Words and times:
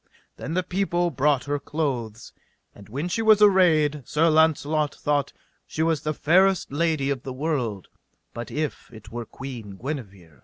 Then 0.37 0.55
the 0.55 0.63
people 0.63 1.11
brought 1.11 1.43
her 1.43 1.59
clothes. 1.59 2.33
And 2.73 2.89
when 2.89 3.07
she 3.07 3.21
was 3.21 3.39
arrayed, 3.39 4.01
Sir 4.07 4.31
Launcelot 4.31 4.95
thought 4.95 5.31
she 5.67 5.83
was 5.83 6.01
the 6.01 6.13
fairest 6.15 6.71
lady 6.71 7.11
of 7.11 7.21
the 7.21 7.31
world, 7.31 7.87
but 8.33 8.49
if 8.49 8.89
it 8.91 9.11
were 9.11 9.25
Queen 9.25 9.77
Guenever. 9.79 10.39